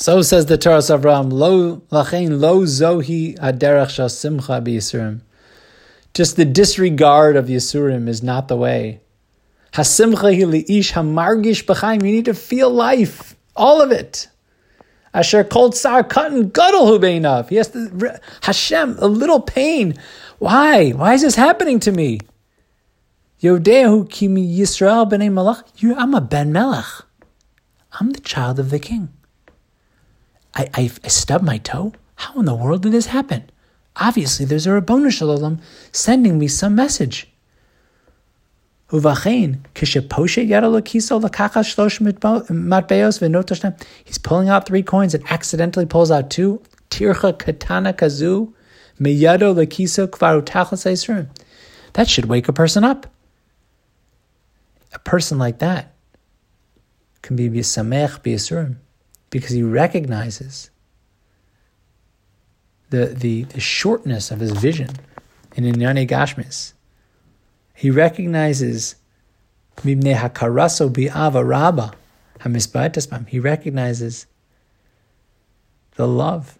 [0.00, 5.20] So says the Toras Avraham, Lo lachein lo zohi aderech shal simcha b'yisurim.
[6.14, 9.02] Just the disregard of Yisurim is not the way.
[9.74, 12.02] Hasimcha hi li'ish hamargish b'chaim.
[12.02, 14.28] You need to feel life, all of it.
[15.12, 17.50] Asher kol tsar katan gadol hu beinav.
[17.50, 19.98] He has to, Hashem, a little pain.
[20.38, 20.92] Why?
[20.92, 22.20] Why is this happening to me?
[23.42, 25.62] Yodehu kimi Yisrael b'nei malach.
[25.98, 27.04] I'm a ben melech.
[28.00, 29.10] I'm the child of the king.
[30.54, 31.92] I, I, I stubbed my toe?
[32.16, 33.50] How in the world did this happen?
[33.96, 35.60] Obviously, there's a Ribbono Shel Olam
[35.92, 37.28] sending me some message.
[38.90, 39.04] He's
[44.18, 46.60] pulling out three coins and accidentally pulls out two.
[46.90, 48.52] Tircha katana kazu
[49.00, 51.28] miyado lekiso kvaru
[51.92, 53.06] That should wake a person up.
[54.92, 55.94] A person like that
[57.22, 58.76] can be bisamech biyasurim
[59.30, 60.70] because he recognizes
[62.90, 64.90] the, the, the shortness of his vision
[65.54, 66.72] in Inyane Gashmis.
[67.74, 68.96] He recognizes
[69.78, 71.94] Mibne Hakaraso Bi'ava Rabba
[73.28, 74.26] He recognizes
[75.94, 76.58] the love,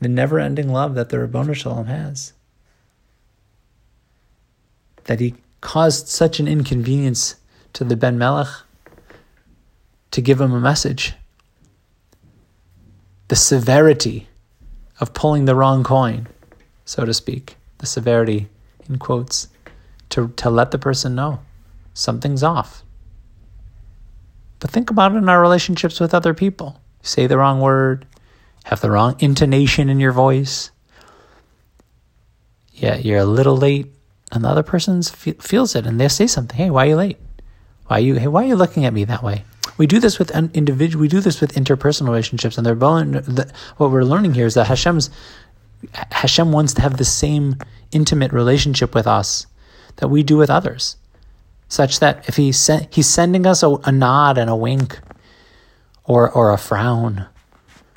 [0.00, 2.32] the never-ending love that the Ribbono Shel Olam has.
[5.04, 7.36] That he caused such an inconvenience
[7.72, 8.48] to the Ben Melech
[10.10, 11.14] to give him a message
[13.30, 14.26] the severity
[14.98, 16.26] of pulling the wrong coin,
[16.84, 18.48] so to speak, the severity
[18.88, 19.46] in quotes,
[20.08, 21.38] to, to let the person know
[21.94, 22.82] something's off.
[24.58, 26.80] But think about it in our relationships with other people.
[27.02, 28.04] say the wrong word,
[28.64, 30.72] have the wrong intonation in your voice.
[32.74, 33.94] Yeah, you're a little late,
[34.32, 36.56] and the other person feels it, and they say something.
[36.56, 37.18] Hey, why are you late?
[37.86, 38.14] Why are you?
[38.16, 39.44] Hey, why are you looking at me that way?
[39.80, 41.00] We do this with individual.
[41.00, 45.08] We do this with interpersonal relationships, and the, what we're learning here is that Hashem's
[46.12, 47.56] Hashem wants to have the same
[47.90, 49.46] intimate relationship with us
[49.96, 50.98] that we do with others,
[51.70, 52.52] such that if he
[52.90, 55.00] he's sending us a, a nod and a wink,
[56.04, 57.24] or or a frown,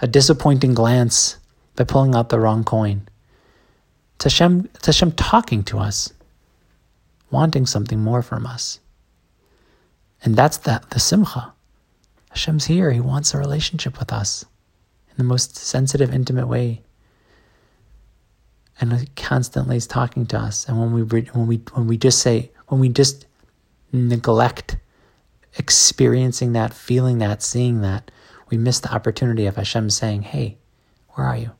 [0.00, 1.36] a disappointing glance
[1.76, 3.06] by pulling out the wrong coin.
[4.16, 6.12] It's Hashem, it's Hashem talking to us,
[7.30, 8.80] wanting something more from us.
[10.24, 11.54] And that's the, the simcha.
[12.30, 12.90] Hashem's here.
[12.90, 14.44] He wants a relationship with us
[15.10, 16.82] in the most sensitive, intimate way.
[18.80, 20.68] And he constantly is talking to us.
[20.68, 23.26] And when we when we when we just say when we just
[23.92, 24.76] neglect
[25.56, 28.10] experiencing that, feeling that, seeing that,
[28.50, 30.58] we miss the opportunity of Hashem saying, "Hey,
[31.10, 31.50] where are you?"